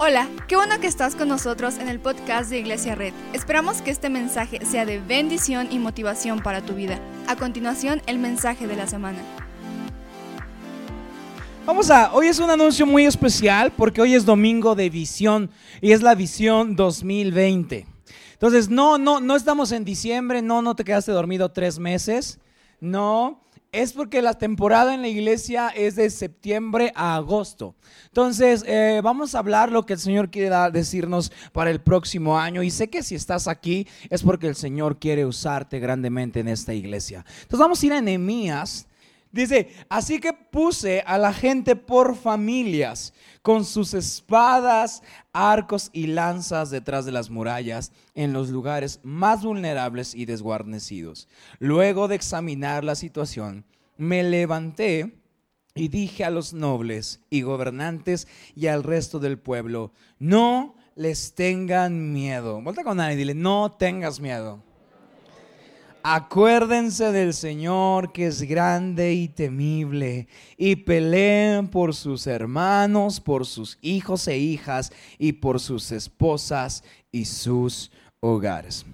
[0.00, 3.12] Hola, qué bueno que estás con nosotros en el podcast de Iglesia Red.
[3.32, 7.00] Esperamos que este mensaje sea de bendición y motivación para tu vida.
[7.26, 9.18] A continuación, el mensaje de la semana.
[11.66, 15.50] Vamos a, hoy es un anuncio muy especial porque hoy es domingo de visión
[15.80, 17.84] y es la visión 2020.
[18.34, 22.38] Entonces, no, no, no estamos en diciembre, no, no te quedaste dormido tres meses,
[22.80, 27.74] no, es porque la temporada en la iglesia es de septiembre a agosto.
[28.06, 32.62] Entonces, eh, vamos a hablar lo que el Señor quiere decirnos para el próximo año.
[32.62, 36.72] Y sé que si estás aquí es porque el Señor quiere usarte grandemente en esta
[36.72, 37.24] iglesia.
[37.42, 38.86] Entonces, vamos a ir a Nehemías.
[39.30, 46.70] Dice, así que puse a la gente por familias, con sus espadas, arcos y lanzas
[46.70, 51.28] detrás de las murallas, en los lugares más vulnerables y desguarnecidos.
[51.58, 53.64] Luego de examinar la situación,
[53.98, 55.20] me levanté
[55.74, 62.12] y dije a los nobles y gobernantes y al resto del pueblo, no les tengan
[62.12, 62.60] miedo.
[62.60, 64.67] Vuelta con nadie y dile, no tengas miedo.
[66.10, 73.76] Acuérdense del Señor que es grande y temible y peleen por sus hermanos, por sus
[73.82, 78.86] hijos e hijas y por sus esposas y sus hogares.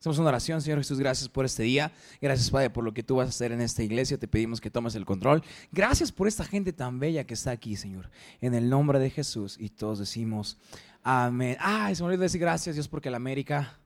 [0.00, 1.92] Hacemos una oración, Señor Jesús, gracias por este día.
[2.18, 4.16] Gracias, Padre, por lo que tú vas a hacer en esta iglesia.
[4.16, 5.42] Te pedimos que tomes el control.
[5.70, 8.10] Gracias por esta gente tan bella que está aquí, Señor.
[8.40, 9.58] En el nombre de Jesús.
[9.60, 10.56] Y todos decimos,
[11.02, 11.58] amén.
[11.60, 13.78] Ay, se me olvidó decir gracias, Dios, porque la América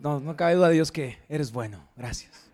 [0.00, 1.88] No, no cabe duda, Dios, que eres bueno.
[1.96, 2.47] Gracias.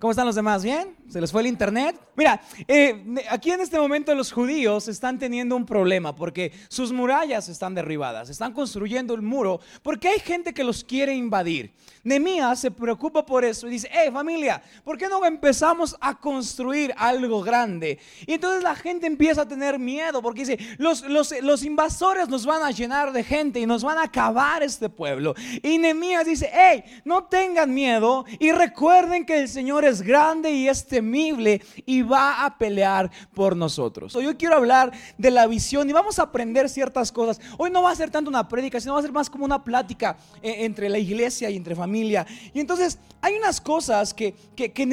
[0.00, 0.64] ¿Cómo están los demás?
[0.64, 0.96] ¿Bien?
[1.10, 1.94] ¿Se les fue el internet?
[2.16, 7.50] Mira, eh, aquí en este momento los judíos están teniendo un problema porque sus murallas
[7.50, 11.74] están derribadas, están construyendo el muro porque hay gente que los quiere invadir.
[12.02, 16.94] Nemías se preocupa por eso y dice, hey familia, ¿por qué no empezamos a construir
[16.96, 17.98] algo grande?
[18.26, 22.46] Y entonces la gente empieza a tener miedo porque dice, los, los, los invasores nos
[22.46, 25.34] van a llenar de gente y nos van a acabar este pueblo.
[25.62, 30.50] Y Nemías dice, hey, no tengan miedo y recuerden que el Señor es es grande
[30.50, 34.16] y es temible y va a pelear por nosotros.
[34.16, 37.40] Hoy quiero hablar de la visión y vamos a aprender ciertas cosas.
[37.58, 39.62] Hoy no va a ser tanto una prédica, sino va a ser más como una
[39.62, 42.26] plática eh, entre la iglesia y entre familia.
[42.54, 44.86] Y entonces hay unas cosas que, que, que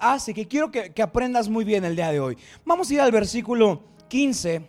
[0.00, 2.36] hace que quiero que, que aprendas muy bien el día de hoy.
[2.64, 4.62] Vamos a ir al versículo 15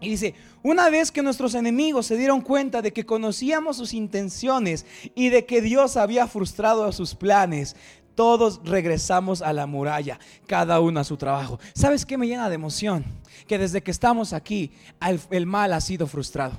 [0.00, 4.86] y dice, una vez que nuestros enemigos se dieron cuenta de que conocíamos sus intenciones
[5.14, 7.74] y de que Dios había frustrado sus planes,
[8.18, 10.18] todos regresamos a la muralla,
[10.48, 11.60] cada uno a su trabajo.
[11.72, 13.04] ¿Sabes qué me llena de emoción?
[13.46, 14.72] Que desde que estamos aquí,
[15.30, 16.58] el, mal ha sido frustrado.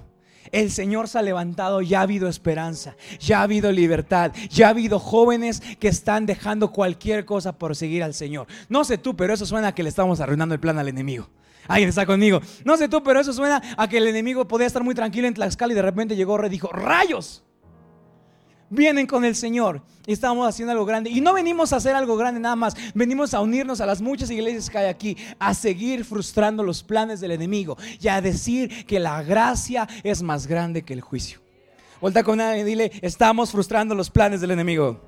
[0.54, 4.70] El Señor se ha levantado, ya ha habido esperanza, ya ha habido libertad, ya ha
[4.70, 8.48] habido jóvenes que están dejando cualquier cosa por seguir al Señor.
[8.70, 11.28] No sé tú, pero eso suena a que le estamos arruinando el plan al enemigo.
[11.68, 12.40] Alguien está conmigo.
[12.64, 15.34] No sé tú, pero eso suena a que el enemigo podía estar muy tranquilo en
[15.34, 17.44] Tlaxcala y de repente llegó y dijo, rayos,
[18.70, 21.10] vienen con el Señor y estamos haciendo algo grande.
[21.10, 24.30] Y no venimos a hacer algo grande nada más, venimos a unirnos a las muchas
[24.30, 29.00] iglesias que hay aquí, a seguir frustrando los planes del enemigo y a decir que
[29.00, 31.40] la gracia es más grande que el juicio.
[32.02, 35.02] Vuelta con nadie y dile, estamos frustrando los planes del enemigo.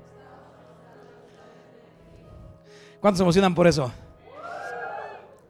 [3.00, 3.90] ¿Cuántos se emocionan por eso?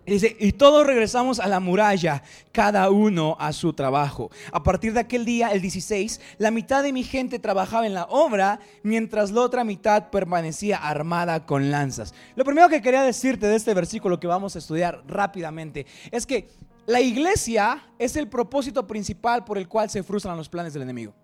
[0.04, 4.30] Dice, y todos regresamos a la muralla, cada uno a su trabajo.
[4.50, 8.04] A partir de aquel día, el 16, la mitad de mi gente trabajaba en la
[8.06, 12.14] obra, mientras la otra mitad permanecía armada con lanzas.
[12.34, 16.48] Lo primero que quería decirte de este versículo que vamos a estudiar rápidamente es que
[16.86, 21.14] la iglesia es el propósito principal por el cual se frustran los planes del enemigo.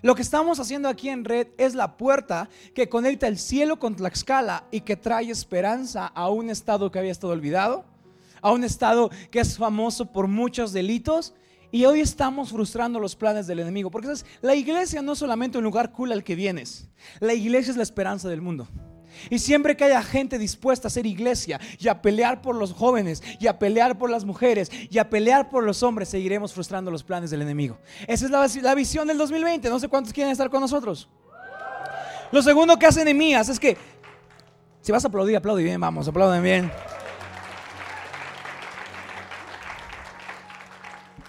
[0.00, 3.96] Lo que estamos haciendo aquí en Red es la puerta que conecta el cielo con
[3.96, 7.97] Tlaxcala y que trae esperanza a un estado que había estado olvidado
[8.42, 11.34] a un estado que es famoso por muchos delitos.
[11.70, 13.90] Y hoy estamos frustrando los planes del enemigo.
[13.90, 14.08] Porque
[14.40, 16.88] la iglesia no es solamente un lugar cool al que vienes.
[17.20, 18.68] La iglesia es la esperanza del mundo.
[19.30, 23.22] Y siempre que haya gente dispuesta a ser iglesia y a pelear por los jóvenes
[23.40, 27.02] y a pelear por las mujeres y a pelear por los hombres, seguiremos frustrando los
[27.02, 27.78] planes del enemigo.
[28.06, 29.68] Esa es la, la visión del 2020.
[29.68, 31.08] No sé cuántos quieren estar con nosotros.
[32.30, 33.76] Lo segundo que hace Nehemías es que,
[34.82, 36.70] si vas a aplaudir, aplaude bien, vamos, aplauden bien.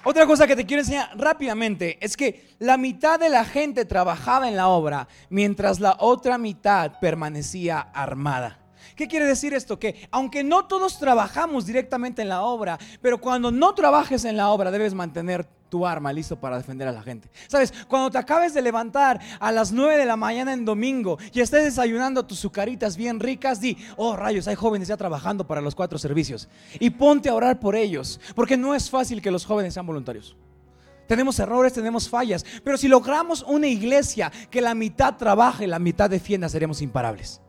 [0.09, 4.49] Otra cosa que te quiero enseñar rápidamente es que la mitad de la gente trabajaba
[4.49, 8.57] en la obra mientras la otra mitad permanecía armada.
[8.99, 9.79] ¿Qué quiere decir esto?
[9.79, 14.49] Que aunque no todos trabajamos directamente en la obra, pero cuando no trabajes en la
[14.49, 17.29] obra debes mantener tu arma listo para defender a la gente.
[17.47, 21.39] Sabes, cuando te acabes de levantar a las 9 de la mañana en domingo y
[21.39, 25.75] estés desayunando tus sucaritas bien ricas, di, oh rayos, hay jóvenes ya trabajando para los
[25.75, 26.49] cuatro servicios.
[26.77, 30.35] Y ponte a orar por ellos, porque no es fácil que los jóvenes sean voluntarios.
[31.07, 35.79] Tenemos errores, tenemos fallas, pero si logramos una iglesia que la mitad trabaje y la
[35.79, 37.39] mitad defienda, seremos imparables.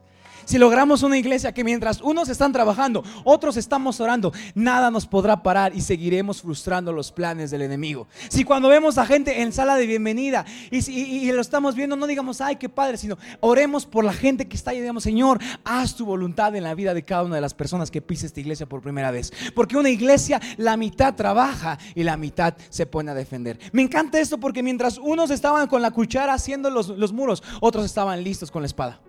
[0.45, 5.43] Si logramos una iglesia que mientras unos están trabajando, otros estamos orando, nada nos podrá
[5.43, 8.07] parar y seguiremos frustrando los planes del enemigo.
[8.29, 12.41] Si cuando vemos a gente en sala de bienvenida y, lo estamos viendo, no digamos,
[12.41, 16.05] ay, qué padre, sino oremos por la gente que está ahí, digamos, Señor, haz tu
[16.05, 18.81] voluntad en la vida de cada una de las personas que pise esta iglesia por
[18.81, 19.33] primera vez.
[19.55, 23.59] Porque una iglesia, la mitad trabaja y la mitad se pone a defender.
[23.73, 27.85] Me encanta esto porque mientras unos estaban con la cuchara haciendo los, los muros, otros
[27.85, 29.01] estaban listos con la espada.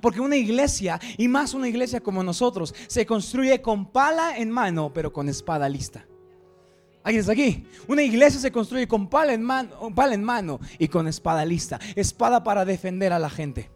[0.00, 4.92] Porque una iglesia, y más una iglesia como nosotros, se construye con pala en mano,
[4.92, 6.06] pero con espada lista.
[7.04, 7.66] Aquí está aquí.
[7.88, 11.80] Una iglesia se construye con pala en, mano, pala en mano y con espada lista.
[11.96, 13.70] Espada para defender a la gente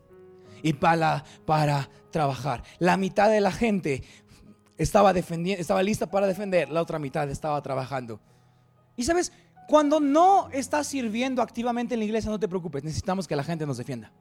[0.62, 2.62] y pala para trabajar.
[2.78, 4.04] La mitad de la gente
[4.78, 8.20] estaba, defendiendo, estaba lista para defender, la otra mitad estaba trabajando.
[8.96, 9.32] Y sabes,
[9.68, 13.66] cuando no estás sirviendo activamente en la iglesia, no te preocupes, necesitamos que la gente
[13.66, 14.12] nos defienda.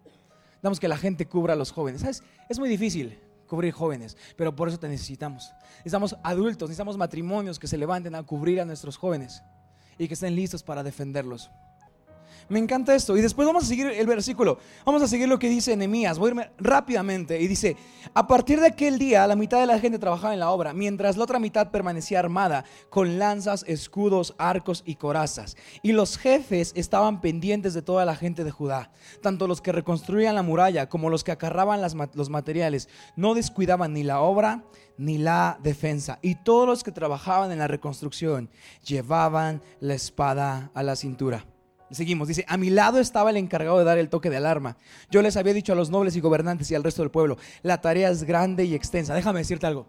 [0.66, 2.02] Necesitamos que la gente cubra a los jóvenes.
[2.02, 2.24] ¿Sabes?
[2.50, 5.54] Es muy difícil cubrir jóvenes, pero por eso te necesitamos.
[5.78, 9.44] Necesitamos adultos, necesitamos matrimonios que se levanten a cubrir a nuestros jóvenes
[10.00, 11.52] y que estén listos para defenderlos.
[12.48, 13.18] Me encanta esto.
[13.18, 14.60] Y después vamos a seguir el versículo.
[14.86, 16.20] Vamos a seguir lo que dice Nehemías.
[16.20, 17.42] Voy a irme rápidamente.
[17.42, 17.76] Y dice,
[18.14, 21.18] a partir de aquel día la mitad de la gente trabajaba en la obra, mientras
[21.18, 25.58] la otra mitad permanecía armada con lanzas, escudos, arcos y corazas.
[25.82, 30.36] Y los jefes estaban pendientes de toda la gente de Judá, tanto los que reconstruían
[30.36, 32.90] la muralla como los que acarraban los materiales.
[33.16, 34.64] No descuidaban ni la obra
[34.98, 36.20] ni la defensa.
[36.22, 38.50] Y todos los que trabajaban en la reconstrucción
[38.84, 41.46] llevaban la espada a la cintura.
[41.92, 44.76] Seguimos, dice, a mi lado estaba el encargado de dar el toque de alarma.
[45.12, 47.80] Yo les había dicho a los nobles y gobernantes y al resto del pueblo, la
[47.80, 49.14] tarea es grande y extensa.
[49.14, 49.86] Déjame decirte algo,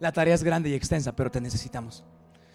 [0.00, 2.04] la tarea es grande y extensa, pero te necesitamos.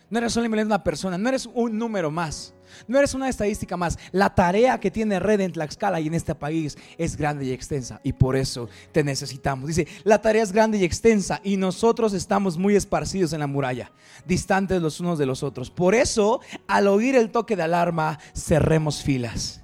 [0.09, 2.53] No eres solamente una persona, no eres un número más,
[2.87, 3.97] no eres una estadística más.
[4.11, 7.99] La tarea que tiene Red en Tlaxcala y en este país es grande y extensa
[8.03, 9.67] y por eso te necesitamos.
[9.67, 13.91] Dice, la tarea es grande y extensa y nosotros estamos muy esparcidos en la muralla,
[14.25, 15.71] distantes los unos de los otros.
[15.71, 19.63] Por eso, al oír el toque de alarma, cerremos filas,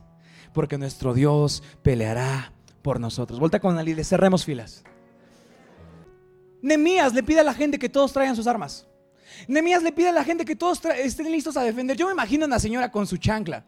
[0.54, 3.40] porque nuestro Dios peleará por nosotros.
[3.40, 4.84] Vuelta con la cerremos filas.
[6.62, 8.89] Nemías le pide a la gente que todos traigan sus armas.
[9.48, 11.96] Nemías le pide a la gente que todos estén listos a defender.
[11.98, 13.64] Yo me imagino a una señora con su chancla.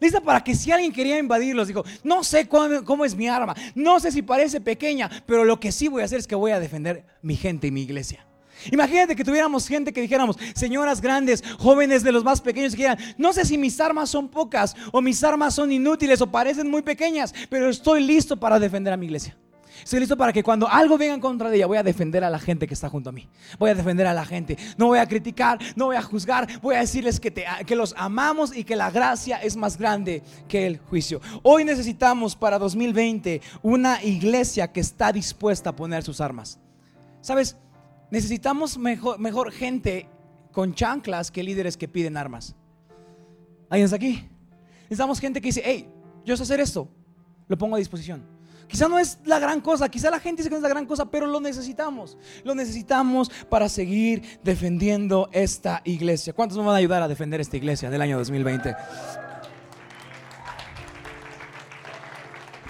[0.00, 3.98] Lista para que si alguien quería invadirlos, dijo, no sé cómo, es mi arma, no
[3.98, 6.60] sé si parece pequeña, pero lo que sí voy a hacer es que voy a
[6.60, 8.26] defender mi gente y mi iglesia.
[8.70, 12.98] Imagínate que tuviéramos gente que dijéramos, señoras grandes, jóvenes de los más pequeños, que dijeran,
[13.16, 16.82] no sé si mis armas son pocas o mis armas son inútiles o parecen muy
[16.82, 19.36] pequeñas, pero estoy listo para defender a mi iglesia.
[19.82, 22.30] Estoy listo para que cuando algo venga en contra de ella, voy a defender a
[22.30, 23.28] la gente que está junto a mí.
[23.58, 24.56] Voy a defender a la gente.
[24.76, 26.60] No voy a criticar, no voy a juzgar.
[26.60, 27.32] Voy a decirles que,
[27.66, 31.20] que los amamos y que la gracia es más grande que el juicio.
[31.42, 36.58] Hoy necesitamos para 2020 una iglesia que está dispuesta a poner sus armas.
[37.20, 37.56] ¿Sabes?
[38.10, 40.08] Necesitamos mejor, mejor gente
[40.52, 42.54] con chanclas que líderes que piden armas.
[43.68, 44.28] ¿Alguien está aquí?
[44.84, 45.88] Necesitamos gente que dice, hey,
[46.24, 46.88] yo sé hacer esto,
[47.48, 48.35] lo pongo a disposición.
[48.68, 50.86] Quizá no es la gran cosa, quizá la gente dice que no es la gran
[50.86, 52.18] cosa, pero lo necesitamos.
[52.42, 56.32] Lo necesitamos para seguir defendiendo esta iglesia.
[56.32, 58.74] ¿Cuántos nos van a ayudar a defender esta iglesia del año 2020?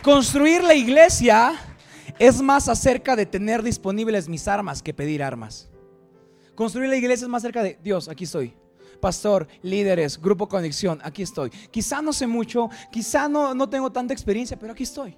[0.03, 1.55] Construir la iglesia
[2.19, 5.69] es más acerca de tener disponibles mis armas que pedir armas.
[6.55, 8.55] Construir la iglesia es más cerca de Dios, aquí estoy.
[9.01, 11.51] Pastor, líderes, grupo conexión, aquí estoy.
[11.71, 15.17] Quizá no sé mucho, quizá no, no tengo tanta experiencia, pero aquí estoy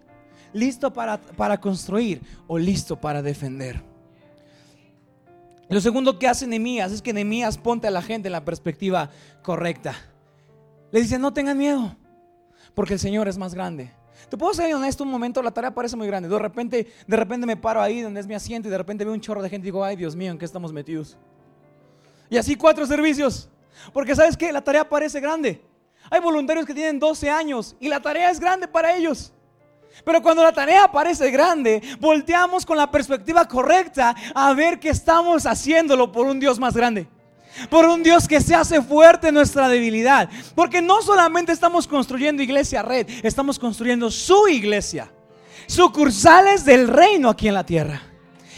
[0.53, 3.83] listo para, para construir o listo para defender.
[5.69, 9.11] Lo segundo que hace Nehemías es que Nehemías ponte a la gente en la perspectiva
[9.43, 9.95] correcta.
[10.91, 11.95] Le dice, no tengan miedo,
[12.75, 13.93] porque el Señor es más grande.
[14.31, 16.29] Te puedo ser honesto un momento, la tarea parece muy grande.
[16.29, 19.13] De repente, de repente me paro ahí donde es mi asiento y de repente veo
[19.13, 21.17] un chorro de gente y digo, ay Dios mío, ¿en qué estamos metidos?
[22.31, 23.49] Y así cuatro servicios.
[23.93, 25.63] Porque sabes que la tarea parece grande.
[26.11, 29.33] Hay voluntarios que tienen 12 años y la tarea es grande para ellos.
[30.05, 35.47] Pero cuando la tarea parece grande, volteamos con la perspectiva correcta a ver que estamos
[35.47, 37.09] haciéndolo por un Dios más grande.
[37.71, 40.29] Por un Dios que se hace fuerte en nuestra debilidad.
[40.55, 45.11] Porque no solamente estamos construyendo iglesia red, estamos construyendo su iglesia.
[45.67, 48.03] Sucursales del reino aquí en la tierra.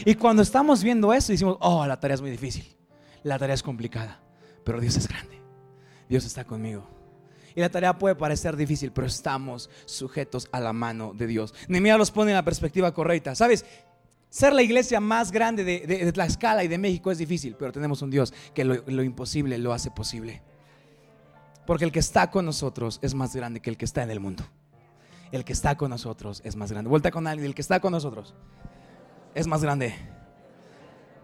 [0.04, 2.64] Y cuando estamos viendo eso, decimos, oh, la tarea es muy difícil,
[3.22, 4.20] la tarea es complicada,
[4.64, 5.40] pero Dios es grande,
[6.08, 6.99] Dios está conmigo.
[7.60, 11.52] Y la tarea puede parecer difícil, pero estamos sujetos a la mano de Dios.
[11.68, 13.34] Nehemías los pone en la perspectiva correcta.
[13.34, 13.66] ¿Sabes?
[14.30, 18.00] Ser la iglesia más grande de, de, Tlaxcala y de México es difícil, pero tenemos
[18.00, 20.40] un Dios que lo, imposible lo hace posible.
[21.66, 24.20] Porque el que está con nosotros es más grande que el que está en el
[24.20, 24.42] mundo.
[25.30, 26.88] El que está con nosotros es más grande.
[26.88, 28.34] Vuelta con alguien, el que está con nosotros
[29.34, 29.94] es más grande.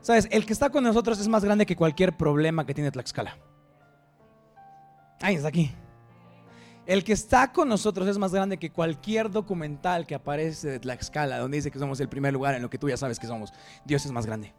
[0.02, 0.28] ¿Sabes?
[0.30, 3.38] El que está con nosotros es más grande que cualquier problema que tiene Tlaxcala.
[5.22, 5.72] Ahí está aquí.
[6.86, 11.38] El que está con nosotros es más grande que cualquier documental que aparece de Tlaxcala,
[11.38, 13.52] donde dice que somos el primer lugar en lo que tú ya sabes que somos.
[13.84, 14.54] Dios es más grande.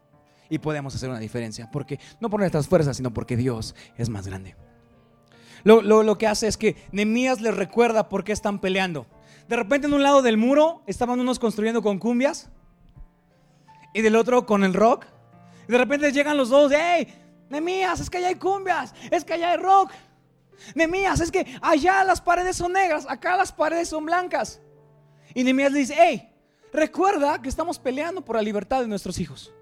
[0.49, 1.69] Y podemos hacer una diferencia.
[1.71, 4.55] Porque no por nuestras fuerzas, sino porque Dios es más grande.
[5.63, 9.07] Lo, que hace es que Nemías les recuerda por qué están peleando.
[9.47, 12.49] De repente en un lado del muro estaban unos construyendo con cumbias
[13.93, 15.05] y del otro con el rock.
[15.67, 17.07] Y de repente llegan los dos, hey,
[17.49, 19.91] Nemías, es que allá hay cumbias, es que allá hay rock.
[20.75, 24.61] Nemías, es que allá las paredes son negras, acá las paredes son blancas.
[25.33, 26.29] Y Nemías le dice, hey,
[26.73, 29.53] recuerda que estamos peleando por la libertad de nuestros hijos.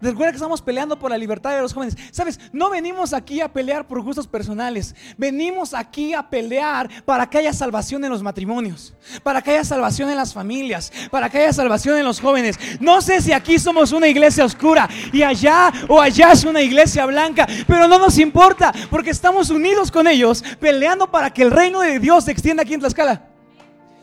[0.00, 1.96] Recuerda que estamos peleando por la libertad de los jóvenes.
[2.10, 4.94] Sabes, no venimos aquí a pelear por gustos personales.
[5.16, 10.10] Venimos aquí a pelear para que haya salvación en los matrimonios, para que haya salvación
[10.10, 12.58] en las familias, para que haya salvación en los jóvenes.
[12.80, 17.06] No sé si aquí somos una iglesia oscura y allá o allá es una iglesia
[17.06, 21.80] blanca, pero no nos importa porque estamos unidos con ellos peleando para que el reino
[21.80, 23.30] de Dios se extienda aquí en Tlaxcala.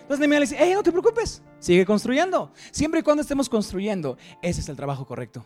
[0.02, 2.52] Entonces le dice, hey, no te preocupes, sigue construyendo.
[2.72, 5.46] Siempre y cuando estemos construyendo, ese es el trabajo correcto.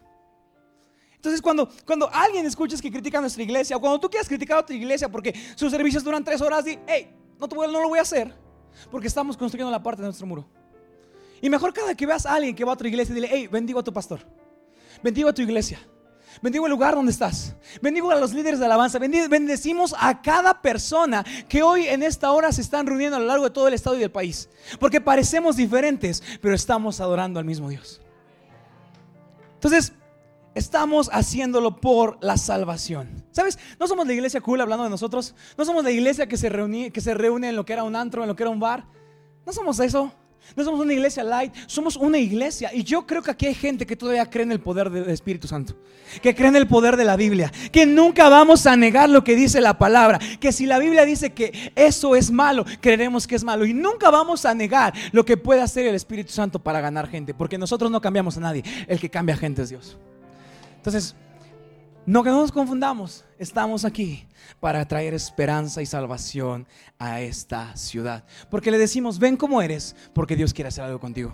[1.28, 4.56] Entonces, cuando, cuando alguien escuches que critica a nuestra iglesia, o cuando tú quieras criticar
[4.56, 8.00] a otra iglesia porque sus servicios duran tres horas, di, hey, no, no lo voy
[8.00, 8.34] a hacer,
[8.90, 10.48] porque estamos construyendo la parte de nuestro muro.
[11.42, 13.78] Y mejor cada que veas a alguien que va a otra iglesia, dile, hey, bendigo
[13.78, 14.22] a tu pastor,
[15.04, 15.82] bendigo a tu iglesia,
[16.42, 21.26] bendigo el lugar donde estás, bendigo a los líderes de alabanza, bendecimos a cada persona
[21.50, 23.98] que hoy en esta hora se están reuniendo a lo largo de todo el estado
[23.98, 28.00] y del país, porque parecemos diferentes, pero estamos adorando al mismo Dios.
[29.56, 29.92] Entonces,
[30.58, 33.24] Estamos haciéndolo por la salvación.
[33.32, 33.60] ¿Sabes?
[33.80, 35.36] No somos la iglesia cool hablando de nosotros.
[35.56, 37.96] No somos la iglesia que se, reúne, que se reúne en lo que era un
[37.96, 38.88] antro, en lo que era un bar.
[39.46, 40.12] No somos eso.
[40.56, 42.72] No somos una iglesia light, somos una iglesia.
[42.74, 45.48] Y yo creo que aquí hay gente que todavía cree en el poder del Espíritu
[45.48, 45.76] Santo,
[46.22, 49.36] que cree en el poder de la Biblia, que nunca vamos a negar lo que
[49.36, 53.44] dice la palabra, que si la Biblia dice que eso es malo, creeremos que es
[53.44, 53.66] malo.
[53.66, 57.34] Y nunca vamos a negar lo que puede hacer el Espíritu Santo para ganar gente,
[57.34, 59.98] porque nosotros no cambiamos a nadie, el que cambia gente es Dios.
[60.88, 61.18] Entonces,
[62.06, 64.26] no que no nos confundamos, estamos aquí
[64.62, 66.66] para traer esperanza y salvación
[66.98, 68.24] a esta ciudad.
[68.50, 71.34] Porque le decimos, ven como eres, porque Dios quiere hacer algo contigo.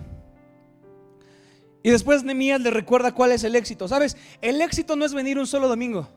[1.83, 3.87] Y después Nehemías le recuerda cuál es el éxito.
[3.87, 4.17] ¿Sabes?
[4.41, 6.09] El éxito no es venir un solo domingo.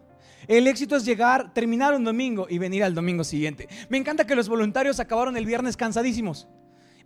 [0.49, 3.69] El éxito es llegar, terminar un domingo y venir al domingo siguiente.
[3.91, 6.49] Me encanta que los voluntarios acabaron el viernes cansadísimos,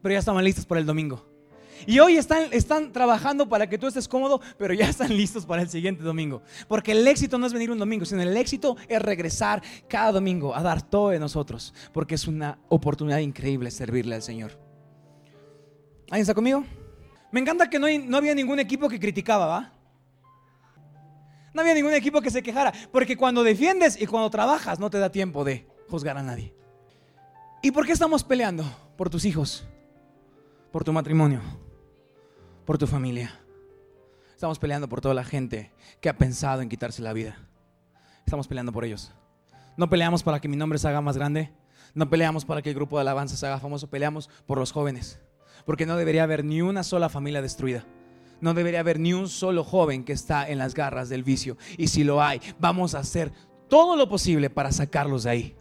[0.01, 1.39] pero ya estaban listos para el domingo.
[1.87, 5.69] Y hoy están, trabajando para que tú estés cómodo, pero ya están listos para el
[5.69, 6.43] siguiente domingo.
[6.69, 10.55] Porque el éxito no es venir un domingo, sino el éxito es regresar cada domingo
[10.55, 11.75] a dar todo de nosotros.
[11.93, 14.59] Porque es una oportunidad increíble servirle al Señor.
[16.11, 16.65] ¿Alguien está conmigo?
[17.31, 19.73] Me encanta que no, no había ningún equipo que criticaba, ¿va?
[21.53, 22.73] No había ningún equipo que se quejara.
[22.93, 26.55] Porque cuando defiendes y cuando trabajas no te da tiempo de juzgar a nadie.
[27.63, 28.65] ¿Y por qué estamos peleando?
[28.97, 29.67] Por tus hijos,
[30.73, 31.41] por tu matrimonio,
[32.71, 33.35] por tu familia.
[34.33, 37.37] Estamos peleando por toda la gente que ha pensado en quitarse la vida.
[38.25, 39.12] Estamos peleando por ellos.
[39.77, 41.50] No peleamos para que mi nombre se haga más grande.
[41.95, 43.91] No peleamos para que el grupo de alabanza se haga famoso.
[43.91, 45.19] Peleamos por los jóvenes.
[45.67, 47.85] Porque no debería haber ni una sola familia destruida.
[48.41, 51.57] No debería haber ni un solo joven que está en las garras del vicio.
[51.77, 53.33] Y si lo hay, vamos a hacer
[53.69, 55.57] todo lo posible para sacarlos de ahí.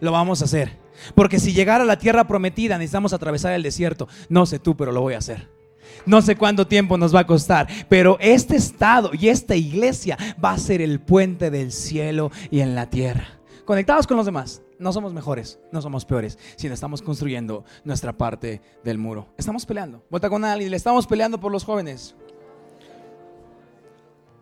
[0.00, 0.80] Lo vamos a hacer.
[1.14, 4.08] Porque si llegara a la tierra prometida necesitamos atravesar el desierto.
[4.28, 5.59] No sé tú, pero lo voy a hacer.
[6.06, 10.52] No sé cuánto tiempo nos va a costar, pero este estado y esta iglesia va
[10.52, 13.40] a ser el puente del cielo y en la tierra.
[13.64, 14.62] Conectados con los demás.
[14.80, 19.28] No somos mejores, no somos peores, sino estamos construyendo nuestra parte del muro.
[19.36, 20.02] Estamos peleando.
[20.08, 22.14] Vuelta con alguien, le estamos peleando por los jóvenes.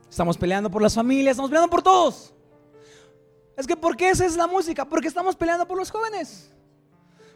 [0.09, 2.33] Estamos peleando por las familias, estamos peleando por todos.
[3.57, 4.85] Es que ¿por qué esa es la música?
[4.85, 6.55] Porque estamos peleando por los jóvenes.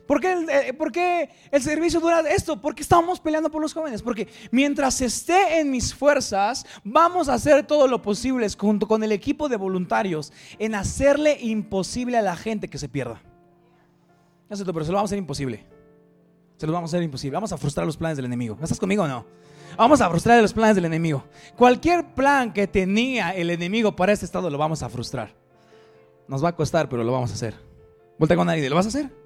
[0.09, 2.61] Eh, ¿Por qué, el, servicio dura esto?
[2.61, 4.03] Porque estamos peleando por los jóvenes.
[4.03, 9.13] Porque mientras esté en mis fuerzas, vamos a hacer todo lo posible junto con el
[9.13, 13.23] equipo de voluntarios en hacerle imposible a la gente que se pierda.
[14.51, 15.65] No sé pero se lo vamos a hacer imposible.
[16.59, 17.35] Se lo vamos a hacer imposible.
[17.35, 18.59] Vamos a frustrar los planes del enemigo.
[18.63, 19.25] ¿Estás conmigo o no?
[19.79, 21.25] Vamos a frustrar los planes del enemigo.
[21.57, 25.35] Cualquier plan que tenía el enemigo para este estado lo vamos a frustrar.
[26.29, 27.55] Nos va a costar, pero lo vamos a hacer.
[28.19, 29.22] Vuelta con nadie, ¿lo vas a hacer?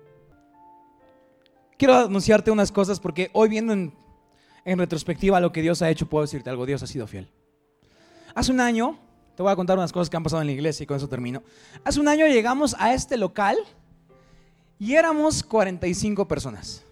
[1.79, 3.93] Quiero anunciarte unas cosas porque hoy viendo en,
[4.65, 7.29] retrospectiva lo que Dios ha hecho, puedo decirte algo, Dios ha sido fiel.
[8.35, 8.99] Hace un año,
[9.37, 11.09] te voy a contar unas cosas que han pasado en la iglesia y con eso
[11.09, 11.43] termino.
[11.85, 13.59] Hace un año llegamos a este local
[14.79, 16.83] y éramos 45 personas.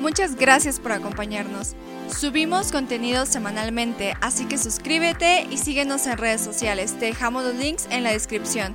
[0.00, 1.76] Muchas gracias por acompañarnos.
[2.08, 6.98] Subimos contenido semanalmente, así que suscríbete y síguenos en redes sociales.
[6.98, 8.74] Te dejamos los links en la descripción.